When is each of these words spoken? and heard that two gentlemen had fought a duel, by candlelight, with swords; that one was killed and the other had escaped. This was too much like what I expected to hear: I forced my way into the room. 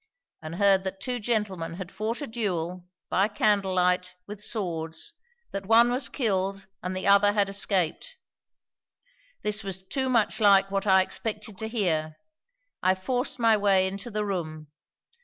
and 0.41 0.55
heard 0.55 0.83
that 0.83 0.99
two 0.99 1.19
gentlemen 1.19 1.75
had 1.75 1.91
fought 1.91 2.23
a 2.23 2.25
duel, 2.25 2.87
by 3.11 3.27
candlelight, 3.27 4.15
with 4.25 4.41
swords; 4.43 5.13
that 5.51 5.67
one 5.67 5.91
was 5.91 6.09
killed 6.09 6.65
and 6.81 6.97
the 6.97 7.05
other 7.05 7.33
had 7.33 7.47
escaped. 7.47 8.15
This 9.43 9.63
was 9.63 9.83
too 9.83 10.09
much 10.09 10.39
like 10.41 10.71
what 10.71 10.87
I 10.87 11.03
expected 11.03 11.59
to 11.59 11.67
hear: 11.67 12.17
I 12.81 12.95
forced 12.95 13.37
my 13.37 13.55
way 13.55 13.87
into 13.87 14.09
the 14.09 14.25
room. 14.25 14.71